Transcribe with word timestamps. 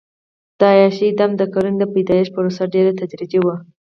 د 0.59 0.61
عیاشۍ 0.73 1.09
دام 1.19 1.31
د 1.37 1.41
کرنې 1.53 1.77
د 1.79 1.83
پیدایښت 1.93 2.31
پروسه 2.35 2.63
ډېره 2.73 2.91
تدریجي 2.99 3.39
وه. 3.43 3.55